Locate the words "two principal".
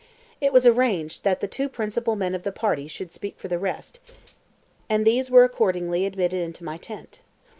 1.47-2.15